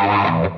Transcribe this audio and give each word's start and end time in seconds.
Up 0.00 0.56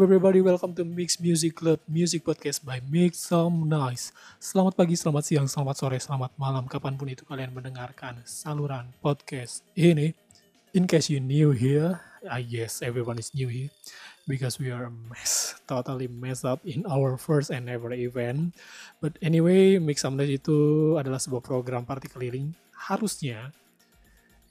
everybody, 0.00 0.40
welcome 0.40 0.72
to 0.72 0.88
Mix 0.88 1.20
Music 1.20 1.52
Club 1.52 1.76
Music 1.84 2.24
Podcast 2.24 2.64
by 2.64 2.80
Mix 2.88 3.28
Some 3.28 3.68
Nice 3.68 4.16
Selamat 4.40 4.80
pagi, 4.80 4.96
selamat 4.96 5.28
siang, 5.28 5.44
selamat 5.44 5.76
sore, 5.76 6.00
selamat 6.00 6.32
malam 6.40 6.64
Kapan 6.72 6.96
pun 6.96 7.12
itu 7.12 7.28
kalian 7.28 7.52
mendengarkan 7.52 8.24
saluran 8.24 8.96
podcast 9.04 9.60
ini. 9.76 10.16
In 10.72 10.88
case 10.88 11.12
you 11.12 11.20
new 11.20 11.52
here, 11.52 12.00
I 12.28 12.44
guess 12.44 12.84
everyone 12.84 13.16
is 13.16 13.32
new 13.32 13.48
here 13.48 13.72
Because 14.28 14.60
we 14.60 14.70
are 14.70 14.86
a 14.86 14.94
mess, 15.10 15.58
totally 15.66 16.06
mess 16.06 16.46
up 16.46 16.62
in 16.62 16.86
our 16.86 17.18
first 17.18 17.50
and 17.50 17.66
ever 17.66 17.90
event. 17.90 18.54
But 19.02 19.18
anyway, 19.18 19.82
Mix 19.82 20.06
Nice 20.06 20.38
itu 20.38 20.94
adalah 20.94 21.18
sebuah 21.18 21.42
program 21.42 21.82
party 21.82 22.06
keliling 22.06 22.54
Harusnya 22.70 23.50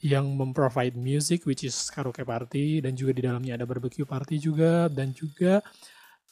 yang 0.04 0.32
memprovide 0.36 0.96
music 1.00 1.44
which 1.44 1.64
is 1.68 1.76
karaoke 1.92 2.24
party 2.24 2.80
dan 2.80 2.96
juga 2.96 3.12
di 3.16 3.24
dalamnya 3.24 3.60
ada 3.60 3.68
barbecue 3.68 4.08
party 4.08 4.40
juga 4.40 4.88
dan 4.88 5.12
juga 5.12 5.60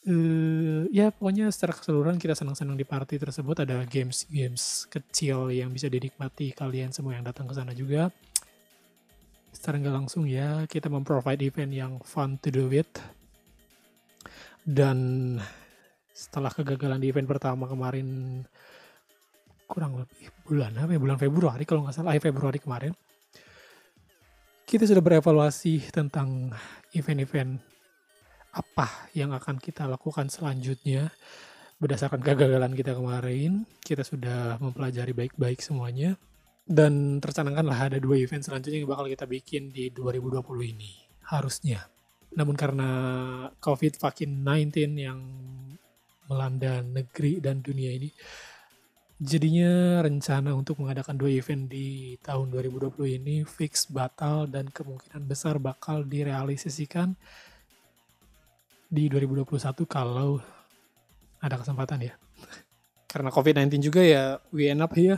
uh, 0.08 0.88
ya 0.88 1.12
pokoknya 1.12 1.52
secara 1.52 1.76
keseluruhan 1.76 2.16
kita 2.16 2.32
senang-senang 2.36 2.76
di 2.76 2.84
party 2.84 3.16
tersebut. 3.16 3.64
Ada 3.64 3.88
games-games 3.88 4.92
kecil 4.92 5.56
yang 5.56 5.72
bisa 5.72 5.88
dinikmati 5.88 6.52
kalian 6.52 6.92
semua 6.92 7.16
yang 7.16 7.24
datang 7.24 7.48
ke 7.48 7.54
sana 7.56 7.72
juga 7.72 8.12
secara 9.58 9.82
nggak 9.82 9.96
langsung 10.06 10.30
ya 10.30 10.70
kita 10.70 10.86
memprovide 10.86 11.42
event 11.42 11.74
yang 11.74 11.98
fun 12.06 12.38
to 12.38 12.54
do 12.54 12.70
it 12.70 13.02
dan 14.62 14.98
setelah 16.14 16.54
kegagalan 16.54 17.02
di 17.02 17.10
event 17.10 17.26
pertama 17.26 17.66
kemarin 17.66 18.42
kurang 19.66 19.98
lebih 20.00 20.30
bulan 20.46 20.78
apa 20.78 20.94
ya? 20.94 21.00
Bulan 21.00 21.20
Februari 21.20 21.64
kalau 21.64 21.88
nggak 21.88 21.96
salah. 21.96 22.14
Februari 22.20 22.60
kemarin. 22.60 22.94
Kita 24.68 24.84
sudah 24.84 25.00
berevaluasi 25.00 25.90
tentang 25.96 26.52
event-event 26.92 27.56
apa 28.52 29.08
yang 29.16 29.32
akan 29.32 29.56
kita 29.62 29.88
lakukan 29.88 30.28
selanjutnya. 30.28 31.08
Berdasarkan 31.78 32.20
kegagalan 32.20 32.74
kita 32.74 32.98
kemarin 32.98 33.64
kita 33.86 34.02
sudah 34.02 34.58
mempelajari 34.58 35.14
baik-baik 35.14 35.62
semuanya 35.62 36.18
dan 36.68 37.24
tercanangkanlah 37.24 37.92
ada 37.92 37.98
dua 37.98 38.20
event 38.20 38.44
selanjutnya 38.44 38.84
yang 38.84 38.92
bakal 38.92 39.08
kita 39.08 39.24
bikin 39.24 39.72
di 39.72 39.88
2020 39.96 40.44
ini 40.68 40.92
harusnya 41.32 41.88
namun 42.36 42.60
karena 42.60 42.90
covid 43.64 43.96
fucking 43.96 44.44
19 44.44 45.00
yang 45.00 45.20
melanda 46.28 46.84
negeri 46.84 47.40
dan 47.40 47.64
dunia 47.64 47.96
ini 47.96 48.12
Jadinya 49.18 50.06
rencana 50.06 50.54
untuk 50.54 50.78
mengadakan 50.78 51.18
dua 51.18 51.34
event 51.34 51.66
di 51.66 52.14
tahun 52.22 52.54
2020 52.54 53.18
ini 53.18 53.42
fix 53.50 53.90
batal 53.90 54.46
dan 54.46 54.70
kemungkinan 54.70 55.26
besar 55.26 55.58
bakal 55.58 56.06
direalisasikan 56.06 57.18
di 58.86 59.10
2021 59.10 59.58
kalau 59.90 60.38
ada 61.42 61.58
kesempatan 61.58 62.14
ya. 62.14 62.14
Karena 63.10 63.34
COVID-19 63.34 63.82
juga 63.82 64.06
ya 64.06 64.38
we 64.54 64.70
end 64.70 64.86
up 64.86 64.94
here 64.94 65.18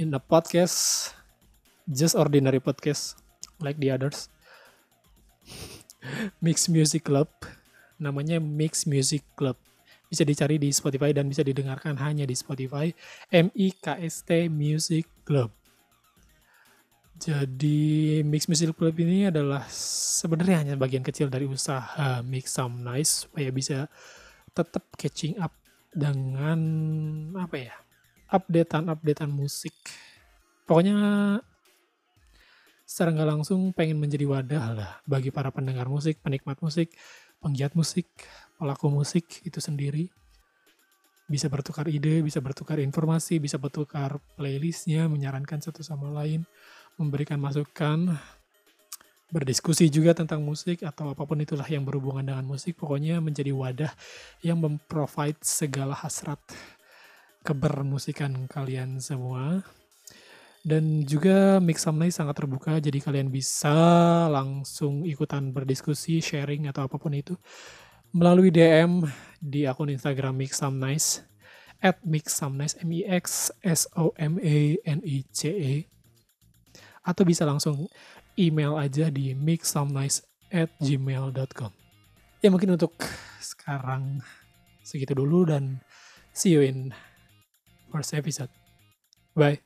in 0.00 0.12
the 0.12 0.20
podcast 0.20 1.10
just 1.90 2.16
ordinary 2.16 2.60
podcast 2.60 3.18
like 3.60 3.76
the 3.76 3.90
others. 3.90 4.28
Mix 6.44 6.70
Music 6.70 7.04
Club 7.04 7.28
namanya 8.02 8.42
Mix 8.42 8.84
Music 8.90 9.22
Club 9.38 9.54
bisa 10.12 10.28
dicari 10.28 10.60
di 10.60 10.68
Spotify 10.74 11.14
dan 11.16 11.30
bisa 11.30 11.40
didengarkan 11.40 11.96
hanya 11.96 12.28
di 12.28 12.36
Spotify 12.36 12.92
MIKST 13.32 14.52
Music 14.52 15.08
Club. 15.24 15.48
Jadi 17.16 18.20
Mix 18.26 18.50
Music 18.50 18.74
Club 18.76 18.92
ini 18.98 19.30
adalah 19.30 19.64
sebenarnya 19.72 20.56
hanya 20.66 20.74
bagian 20.76 21.06
kecil 21.06 21.32
dari 21.32 21.46
usaha 21.48 22.20
Mix 22.20 22.52
Some 22.52 22.82
Nice 22.82 23.24
supaya 23.24 23.48
bisa 23.54 23.88
tetap 24.52 24.84
catching 25.00 25.40
up 25.40 25.54
dengan 25.94 26.60
apa 27.38 27.56
ya 27.56 27.74
updatean-updatean 28.32 29.28
musik. 29.28 29.76
Pokoknya 30.64 30.96
secara 32.88 33.12
nggak 33.12 33.30
langsung 33.36 33.76
pengen 33.76 34.00
menjadi 34.00 34.24
wadah 34.24 34.64
lah 34.72 34.90
bagi 35.04 35.28
para 35.28 35.52
pendengar 35.52 35.86
musik, 35.92 36.24
penikmat 36.24 36.56
musik, 36.64 36.96
penggiat 37.44 37.76
musik, 37.76 38.08
pelaku 38.56 38.88
musik 38.88 39.44
itu 39.44 39.60
sendiri 39.60 40.08
bisa 41.32 41.48
bertukar 41.48 41.88
ide, 41.88 42.20
bisa 42.20 42.44
bertukar 42.44 42.76
informasi, 42.76 43.40
bisa 43.40 43.56
bertukar 43.56 44.20
playlistnya, 44.36 45.08
menyarankan 45.08 45.64
satu 45.64 45.80
sama 45.80 46.12
lain, 46.12 46.44
memberikan 47.00 47.40
masukan, 47.40 48.20
berdiskusi 49.32 49.88
juga 49.88 50.12
tentang 50.12 50.44
musik 50.44 50.84
atau 50.84 51.16
apa 51.16 51.24
pun 51.24 51.40
itulah 51.40 51.64
yang 51.64 51.88
berhubungan 51.88 52.20
dengan 52.20 52.44
musik. 52.44 52.76
Pokoknya 52.76 53.24
menjadi 53.24 53.48
wadah 53.48 53.92
yang 54.44 54.60
memprovide 54.60 55.40
segala 55.40 55.96
hasrat 55.96 56.38
kebermusikan 57.42 58.46
kalian 58.48 58.98
semua. 58.98 59.62
Dan 60.62 61.02
juga 61.02 61.58
Mix 61.58 61.82
Nice 61.90 62.22
sangat 62.22 62.38
terbuka, 62.38 62.78
jadi 62.78 63.02
kalian 63.02 63.34
bisa 63.34 63.74
langsung 64.30 65.02
ikutan 65.02 65.50
berdiskusi, 65.50 66.22
sharing, 66.22 66.70
atau 66.70 66.86
apa 66.86 67.02
pun 67.02 67.10
itu 67.10 67.34
melalui 68.14 68.54
DM 68.54 69.02
di 69.42 69.66
akun 69.66 69.90
Instagram 69.90 70.38
Mix 70.38 70.62
Some 70.62 70.78
Nice 70.78 71.26
at 71.82 71.98
Mix 72.06 72.38
Some 72.38 72.54
Nice 72.62 72.78
M 72.78 72.94
I 72.94 73.02
X 73.10 73.50
S 73.66 73.90
O 73.98 74.14
M 74.14 74.38
A 74.38 74.58
N 74.86 75.02
I 75.02 75.26
C 75.34 75.50
E 75.50 75.74
atau 77.02 77.26
bisa 77.26 77.42
langsung 77.42 77.90
email 78.38 78.78
aja 78.78 79.10
di 79.10 79.34
mixsomenice 79.34 80.22
at 80.48 80.70
gmail.com 80.78 81.72
ya 82.40 82.48
mungkin 82.48 82.74
untuk 82.78 82.94
sekarang 83.42 84.22
segitu 84.82 85.14
dulu 85.18 85.46
dan 85.46 85.82
see 86.30 86.54
you 86.54 86.62
in 86.62 86.94
first 87.92 88.14
episode. 88.14 88.48
Bye 89.36 89.60